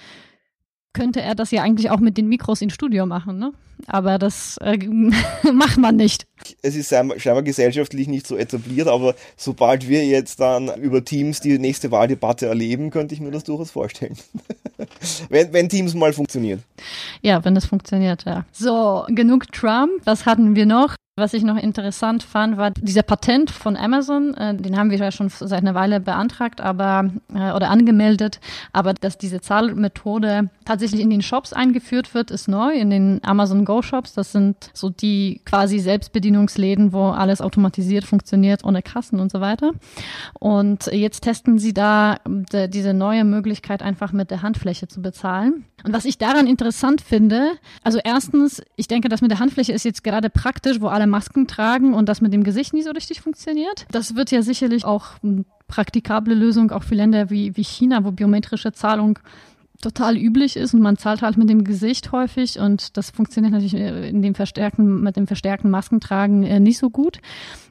[0.93, 3.53] könnte er das ja eigentlich auch mit den Mikros im Studio machen, ne?
[3.85, 4.77] Aber das äh,
[5.53, 6.25] macht man nicht.
[6.61, 11.59] Es ist scheinbar gesellschaftlich nicht so etabliert, aber sobald wir jetzt dann über Teams die
[11.59, 14.17] nächste Wahldebatte erleben, könnte ich mir das durchaus vorstellen.
[15.29, 16.61] wenn, wenn Teams mal funktioniert.
[17.21, 18.45] Ja, wenn das funktioniert, ja.
[18.51, 19.91] So, genug Trump.
[20.05, 20.95] Was hatten wir noch?
[21.19, 24.35] Was ich noch interessant fand, war dieser Patent von Amazon.
[24.35, 28.39] Äh, den haben wir ja schon seit einer Weile beantragt, aber äh, oder angemeldet.
[28.71, 32.71] Aber dass diese Zahlmethode tatsächlich in den Shops eingeführt wird, ist neu.
[32.71, 38.63] In den Amazon Go Shops, das sind so die quasi Selbstbedienungsläden, wo alles automatisiert funktioniert,
[38.63, 39.73] ohne Kassen und so weiter.
[40.39, 45.65] Und jetzt testen sie da de, diese neue Möglichkeit, einfach mit der Handfläche zu bezahlen.
[45.83, 47.51] Und was ich daran interessant finde,
[47.83, 51.45] also erstens, ich denke, das mit der Handfläche ist jetzt gerade praktisch, wo alle Masken
[51.45, 53.85] tragen und das mit dem Gesicht nicht so richtig funktioniert.
[53.91, 58.11] Das wird ja sicherlich auch eine praktikable Lösung auch für Länder wie, wie China, wo
[58.11, 59.19] biometrische Zahlung
[59.81, 63.75] total üblich ist und man zahlt halt mit dem Gesicht häufig und das funktioniert natürlich
[63.75, 67.19] in dem verstärkten, mit dem verstärkten Maskentragen äh, nicht so gut.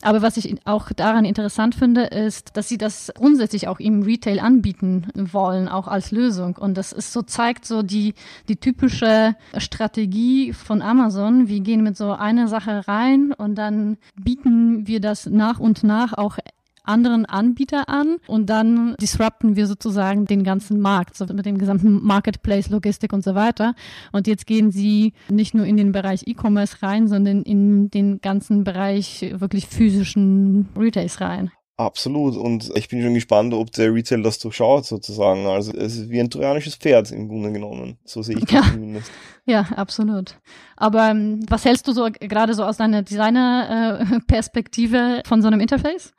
[0.02, 4.38] Aber was ich auch daran interessant finde, ist, dass sie das grundsätzlich auch im Retail
[4.38, 6.56] anbieten wollen, auch als Lösung.
[6.56, 8.14] Und das ist so, zeigt so die,
[8.48, 11.48] die typische Strategie von Amazon.
[11.48, 16.12] Wir gehen mit so einer Sache rein und dann bieten wir das nach und nach
[16.12, 16.38] auch
[16.87, 22.03] anderen Anbieter an und dann disrupten wir sozusagen den ganzen Markt, so mit dem gesamten
[22.05, 23.75] Marketplace, Logistik und so weiter.
[24.12, 28.64] Und jetzt gehen sie nicht nur in den Bereich E-Commerce rein, sondern in den ganzen
[28.64, 31.51] Bereich wirklich physischen Retails rein.
[31.79, 32.37] Absolut.
[32.37, 35.46] Und ich bin schon gespannt, ob der Retail das durchschaut, sozusagen.
[35.46, 37.99] Also es ist wie ein trojanisches Pferd im Grunde genommen.
[38.05, 38.62] So sehe ich das ja.
[38.72, 39.11] zumindest.
[39.48, 40.40] Ja, absolut.
[40.76, 45.61] Aber ähm, was hältst du so gerade so aus deiner Designer-Perspektive äh, von so einem
[45.61, 46.12] Interface?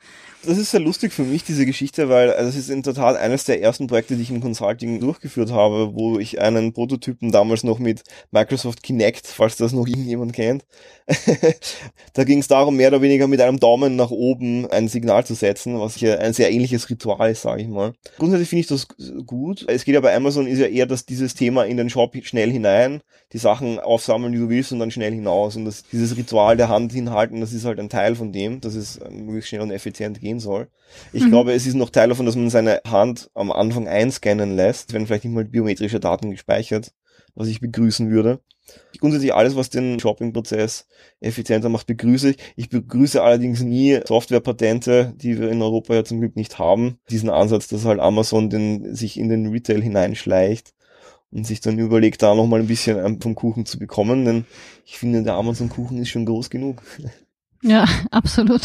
[0.45, 3.61] Das ist sehr lustig für mich, diese Geschichte, weil das ist in Tat eines der
[3.61, 8.03] ersten Projekte, die ich im Consulting durchgeführt habe, wo ich einen Prototypen damals noch mit
[8.31, 10.65] Microsoft Kinect, falls das noch irgendjemand kennt,
[12.13, 15.33] da ging es darum, mehr oder weniger mit einem Daumen nach oben ein Signal zu
[15.33, 17.93] setzen, was hier ein sehr ähnliches Ritual ist, sage ich mal.
[18.17, 18.87] Grundsätzlich finde ich das
[19.25, 19.65] gut.
[19.67, 22.51] Es geht ja bei Amazon ist ja eher, dass dieses Thema in den Shop schnell
[22.51, 23.01] hinein,
[23.33, 25.55] die Sachen aufsammeln, die du willst und dann schnell hinaus.
[25.55, 28.75] Und das, dieses Ritual der Hand hinhalten, das ist halt ein Teil von dem, dass
[28.75, 30.67] es möglichst schnell und effizient gehen soll.
[31.11, 31.29] Ich mhm.
[31.29, 35.05] glaube, es ist noch Teil davon, dass man seine Hand am Anfang einscannen lässt, wenn
[35.05, 36.93] vielleicht nicht mal biometrische Daten gespeichert,
[37.35, 38.39] was ich begrüßen würde.
[38.99, 40.87] Grundsätzlich alles, was den Shopping-Prozess
[41.21, 42.37] effizienter macht, begrüße ich.
[42.55, 46.97] Ich begrüße allerdings nie Softwarepatente, die wir in Europa ja zum Glück nicht haben.
[47.09, 50.73] Diesen Ansatz, dass halt Amazon den, sich in den Retail hineinschleicht
[51.31, 54.45] und sich dann überlegt, da nochmal ein bisschen vom Kuchen zu bekommen, denn
[54.85, 56.81] ich finde, der Amazon-Kuchen ist schon groß genug.
[57.61, 58.61] Ja, absolut.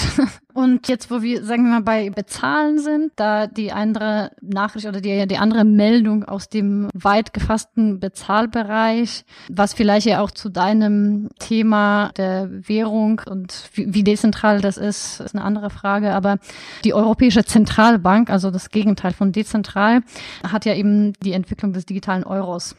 [0.55, 5.01] Und jetzt, wo wir, sagen wir mal, bei Bezahlen sind, da die andere Nachricht oder
[5.01, 11.31] die, die andere Meldung aus dem weit gefassten Bezahlbereich, was vielleicht ja auch zu deinem
[11.39, 16.13] Thema der Währung und wie, wie dezentral das ist, ist eine andere Frage.
[16.13, 16.39] Aber
[16.85, 20.03] die Europäische Zentralbank, also das Gegenteil von dezentral,
[20.47, 22.77] hat ja eben die Entwicklung des digitalen Euros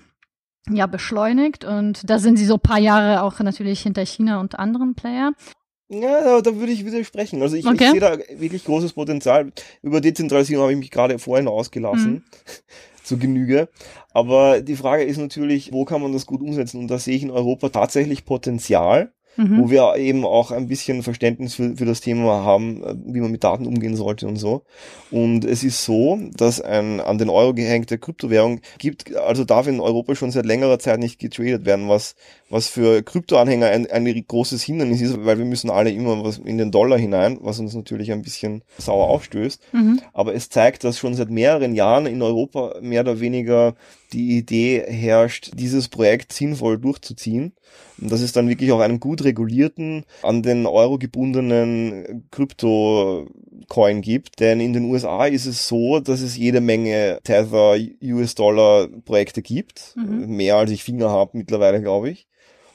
[0.70, 4.96] ja beschleunigt und da sind sie so paar Jahre auch natürlich hinter China und anderen
[4.96, 5.34] Player.
[5.90, 7.42] Ja, da, da würde ich widersprechen.
[7.42, 7.86] Also ich, okay.
[7.86, 9.52] ich sehe da wirklich großes Potenzial.
[9.82, 12.12] Über Dezentralisierung habe ich mich gerade vorhin ausgelassen.
[12.12, 12.24] Mhm.
[13.04, 13.68] zu Genüge.
[14.14, 16.80] Aber die Frage ist natürlich, wo kann man das gut umsetzen?
[16.80, 19.62] Und da sehe ich in Europa tatsächlich Potenzial mhm.
[19.62, 23.32] wo wir eben auch ein bisschen Verständnis für, für das Thema haben, äh, wie man
[23.32, 24.64] mit Daten umgehen sollte und so.
[25.12, 29.80] Und es ist so, dass ein an den Euro gehängte Kryptowährung gibt, also darf in
[29.80, 32.16] Europa schon seit längerer Zeit nicht getradet werden, was,
[32.54, 36.60] was für Kryptoanhänger ein, ein großes Hindernis ist, weil wir müssen alle immer was in
[36.60, 39.60] den Dollar hinein, was uns natürlich ein bisschen sauer aufstößt.
[39.72, 40.00] Mhm.
[40.14, 43.74] Aber es zeigt, dass schon seit mehreren Jahren in Europa mehr oder weniger
[44.14, 47.54] die Idee herrscht, dieses Projekt sinnvoll durchzuziehen.
[48.00, 54.40] Und dass es dann wirklich auch einen gut regulierten, an den Euro gebundenen Krypto-Coin gibt.
[54.40, 59.96] Denn in den USA ist es so, dass es jede Menge Tether US-Dollar-Projekte gibt.
[59.96, 60.36] Mhm.
[60.36, 62.28] Mehr als ich Finger habe mittlerweile, glaube ich.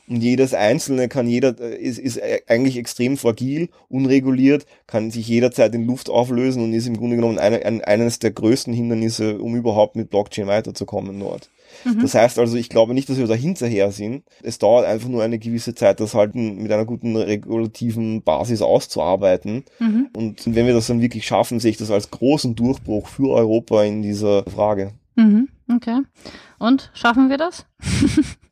[0.08, 5.86] Und jedes einzelne kann jeder, ist, ist eigentlich extrem fragil, unreguliert, kann sich jederzeit in
[5.86, 9.96] Luft auflösen und ist im Grunde genommen eine, ein, eines der größten Hindernisse, um überhaupt
[9.96, 11.50] mit Blockchain weiterzukommen dort.
[11.84, 12.00] Mhm.
[12.00, 14.24] Das heißt also, ich glaube nicht, dass wir da hinterher sind.
[14.42, 19.64] Es dauert einfach nur eine gewisse Zeit, das halt mit einer guten regulativen Basis auszuarbeiten.
[19.78, 20.08] Mhm.
[20.16, 23.84] Und wenn wir das dann wirklich schaffen, sehe ich das als großen Durchbruch für Europa
[23.84, 24.92] in dieser Frage.
[25.16, 25.48] Mhm.
[25.70, 26.00] Okay.
[26.58, 27.66] Und schaffen wir das?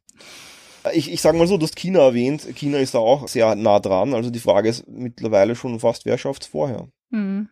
[0.93, 2.47] Ich, ich sage mal so, du hast China erwähnt.
[2.55, 4.15] China ist da auch sehr nah dran.
[4.15, 6.89] Also die Frage ist mittlerweile schon fast, wer schafft es vorher?
[7.11, 7.49] Mhm.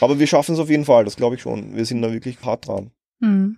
[0.00, 1.76] Aber wir schaffen es auf jeden Fall, das glaube ich schon.
[1.76, 2.90] Wir sind da wirklich hart dran.
[3.20, 3.56] Mhm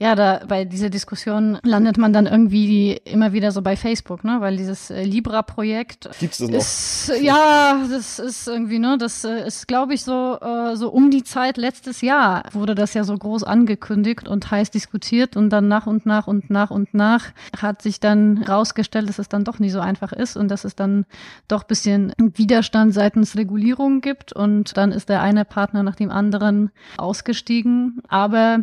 [0.00, 4.38] ja, da bei dieser Diskussion landet man dann irgendwie immer wieder so bei Facebook, ne?
[4.40, 6.58] Weil dieses äh, Libra-Projekt gibt's das noch?
[6.58, 8.96] Ist, ja, das ist irgendwie, ne?
[8.96, 12.94] Das äh, ist, glaube ich, so äh, so um die Zeit letztes Jahr wurde das
[12.94, 16.94] ja so groß angekündigt und heiß diskutiert und dann nach und nach und nach und
[16.94, 17.26] nach
[17.60, 20.74] hat sich dann rausgestellt, dass es dann doch nicht so einfach ist und dass es
[20.74, 21.04] dann
[21.46, 26.70] doch bisschen Widerstand seitens Regulierung gibt und dann ist der eine Partner nach dem anderen
[26.96, 28.60] ausgestiegen, aber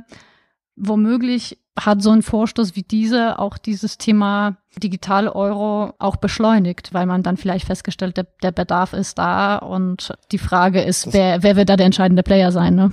[0.78, 7.06] womöglich hat so ein Vorstoß wie dieser auch dieses Thema digitale Euro auch beschleunigt, weil
[7.06, 11.56] man dann vielleicht festgestellt, der, der Bedarf ist da und die Frage ist, wer, wer
[11.56, 12.92] wird da der entscheidende Player sein, ne?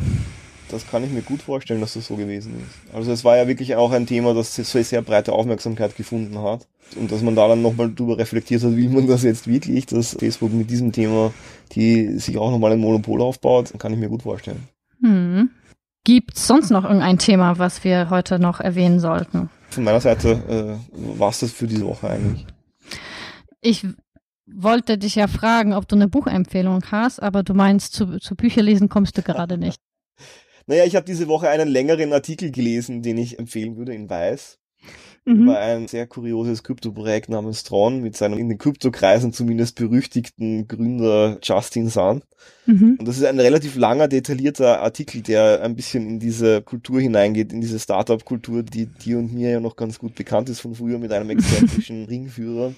[0.70, 2.94] Das kann ich mir gut vorstellen, dass das so gewesen ist.
[2.94, 6.66] Also es war ja wirklich auch ein Thema, das so sehr breite Aufmerksamkeit gefunden hat.
[6.96, 10.16] Und dass man da dann nochmal drüber reflektiert hat, wie man das jetzt wirklich, dass
[10.18, 11.32] Facebook mit diesem Thema,
[11.72, 14.68] die sich auch nochmal ein Monopol aufbaut, kann ich mir gut vorstellen.
[15.00, 15.50] Hm.
[16.04, 19.48] Gibt es sonst noch irgendein Thema, was wir heute noch erwähnen sollten?
[19.70, 22.46] Von meiner Seite äh, war es das für diese Woche eigentlich.
[23.62, 23.86] Ich
[24.46, 28.90] wollte dich ja fragen, ob du eine Buchempfehlung hast, aber du meinst, zu, zu Bücherlesen
[28.90, 29.80] kommst du gerade nicht.
[30.66, 34.58] naja, ich habe diese Woche einen längeren Artikel gelesen, den ich empfehlen würde in Weiß.
[35.24, 35.42] Mhm.
[35.42, 41.38] über ein sehr kurioses Kryptoprojekt namens Tron mit seinem in den Kryptokreisen zumindest berüchtigten Gründer
[41.42, 42.22] Justin Sun.
[42.66, 42.96] Mhm.
[42.98, 47.52] Und das ist ein relativ langer, detaillierter Artikel, der ein bisschen in diese Kultur hineingeht,
[47.52, 50.98] in diese Startup-Kultur, die dir und mir ja noch ganz gut bekannt ist von früher
[50.98, 52.74] mit einem exzentrischen Ringführer.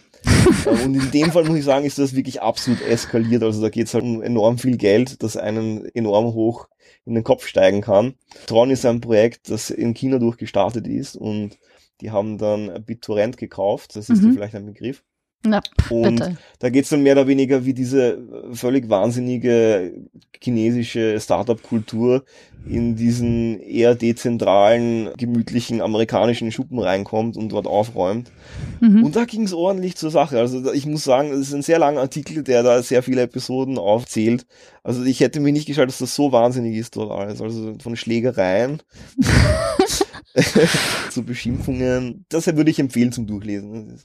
[0.67, 3.43] Und in dem Fall muss ich sagen, ist das wirklich absolut eskaliert.
[3.43, 6.69] Also da geht es halt um enorm viel Geld, das einen enorm hoch
[7.05, 8.15] in den Kopf steigen kann.
[8.47, 11.57] Tron ist ein Projekt, das in China durchgestartet ist und
[12.01, 14.35] die haben dann BitTorrent gekauft, das ist mhm.
[14.35, 15.03] vielleicht ein Begriff.
[15.45, 16.37] Na, und bitte.
[16.59, 18.19] da geht es dann mehr oder weniger wie diese
[18.53, 19.93] völlig wahnsinnige
[20.41, 22.25] chinesische Startup-Kultur
[22.69, 28.33] in diesen eher dezentralen, gemütlichen amerikanischen Schuppen reinkommt und dort aufräumt.
[28.81, 29.05] Mhm.
[29.05, 30.41] Und da ging es ordentlich zur Sache.
[30.41, 33.79] Also ich muss sagen, es ist ein sehr langer Artikel, der da sehr viele Episoden
[33.79, 34.47] aufzählt.
[34.83, 37.41] Also ich hätte mir nicht geschaut, dass das so wahnsinnig ist dort alles.
[37.41, 38.83] Also von Schlägereien
[41.11, 42.25] zu Beschimpfungen.
[42.29, 43.99] Das würde ich empfehlen zum Durchlesen.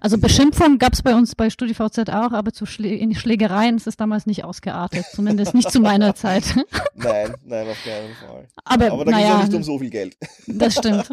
[0.00, 3.86] Also Beschimpfung gab es bei uns bei StudiVZ auch, aber zu Schlä in Schlägereien ist
[3.86, 6.44] es damals nicht ausgeartet, zumindest nicht zu meiner Zeit.
[6.94, 8.48] Nein, nein, auf keinen Fall.
[8.64, 10.16] Aber, aber da naja, ging es nicht um so viel Geld.
[10.46, 11.08] Das stimmt.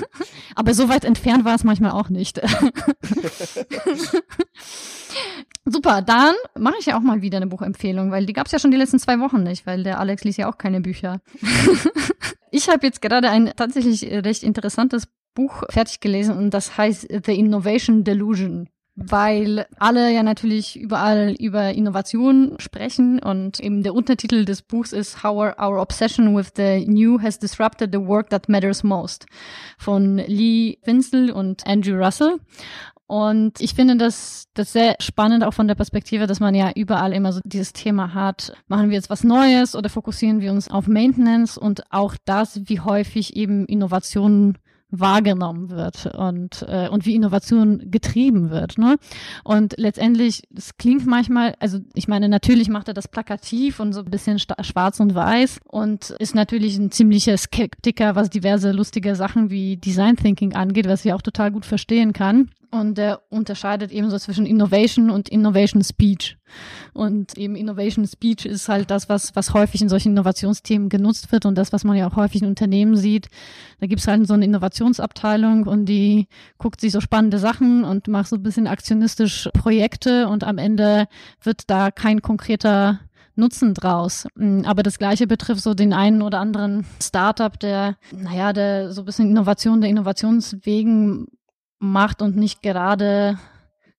[0.54, 2.40] aber so weit entfernt war es manchmal auch nicht.
[5.66, 8.58] Super, dann mache ich ja auch mal wieder eine Buchempfehlung, weil die gab es ja
[8.58, 11.20] schon die letzten zwei Wochen nicht, weil der Alex liest ja auch keine Bücher.
[12.56, 17.38] Ich habe jetzt gerade ein tatsächlich recht interessantes Buch fertig gelesen und das heißt The
[17.38, 24.62] Innovation Delusion weil alle ja natürlich überall über Innovation sprechen und eben der Untertitel des
[24.62, 29.26] Buchs ist How Our Obsession with the New Has Disrupted the Work That Matters Most
[29.76, 32.40] von Lee Winsel und Andrew Russell.
[33.06, 37.12] Und ich finde das, das sehr spannend, auch von der Perspektive, dass man ja überall
[37.12, 38.52] immer so dieses Thema hat.
[38.66, 42.80] Machen wir jetzt was Neues oder fokussieren wir uns auf Maintenance und auch das, wie
[42.80, 44.58] häufig eben Innovationen
[44.90, 48.78] wahrgenommen wird und, äh, und wie Innovation getrieben wird.
[48.78, 48.96] Ne?
[49.42, 54.00] Und letztendlich, es klingt manchmal, also ich meine, natürlich macht er das plakativ und so
[54.00, 59.50] ein bisschen schwarz und weiß und ist natürlich ein ziemlicher Skeptiker, was diverse lustige Sachen
[59.50, 62.50] wie Design Thinking angeht, was ich auch total gut verstehen kann.
[62.70, 66.36] Und er unterscheidet eben so zwischen Innovation und Innovation Speech.
[66.92, 71.46] Und eben Innovation Speech ist halt das, was, was häufig in solchen Innovationsthemen genutzt wird
[71.46, 73.28] und das, was man ja auch häufig in Unternehmen sieht.
[73.80, 78.28] Da gibt's halt so eine Innovationsabteilung und die guckt sich so spannende Sachen und macht
[78.28, 81.06] so ein bisschen aktionistisch Projekte und am Ende
[81.42, 83.00] wird da kein konkreter
[83.36, 84.26] Nutzen draus.
[84.34, 89.02] Mm, aber das Gleiche betrifft so den einen oder anderen Startup, der, naja, der so
[89.02, 91.26] ein bisschen Innovation der Innovationswegen
[91.78, 93.38] macht und nicht gerade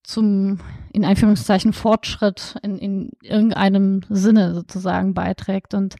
[0.03, 0.59] zum,
[0.93, 5.73] in Einführungszeichen, Fortschritt in, in irgendeinem Sinne sozusagen beiträgt.
[5.73, 5.97] Und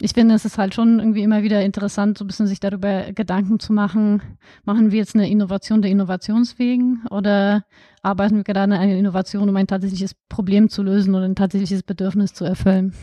[0.00, 3.12] ich finde, es ist halt schon irgendwie immer wieder interessant, so ein bisschen sich darüber
[3.12, 4.20] Gedanken zu machen,
[4.64, 7.64] machen wir jetzt eine Innovation der Innovationswegen oder
[8.02, 11.84] arbeiten wir gerade an einer Innovation, um ein tatsächliches Problem zu lösen oder ein tatsächliches
[11.84, 12.94] Bedürfnis zu erfüllen?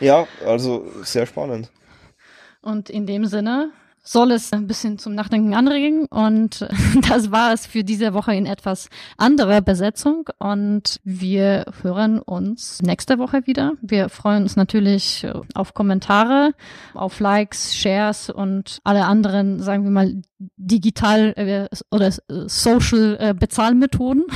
[0.00, 1.70] Ja, also sehr spannend.
[2.62, 3.70] Und in dem Sinne
[4.04, 6.04] soll es ein bisschen zum Nachdenken anregen.
[6.06, 6.68] Und
[7.08, 10.28] das war es für diese Woche in etwas anderer Besetzung.
[10.38, 13.72] Und wir hören uns nächste Woche wieder.
[13.80, 16.52] Wir freuen uns natürlich auf Kommentare,
[16.92, 20.22] auf Likes, Shares und alle anderen, sagen wir mal,
[20.56, 22.12] digital äh, oder
[22.46, 24.24] social äh, Bezahlmethoden.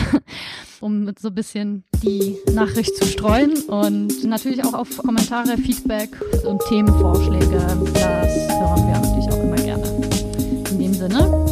[0.81, 6.11] um so ein bisschen die Nachricht zu streuen und natürlich auch auf Kommentare, Feedback
[6.45, 7.59] und Themenvorschläge.
[7.95, 8.29] Das
[8.61, 9.87] hören wir natürlich auch immer gerne.
[10.71, 11.48] In dem Sinne,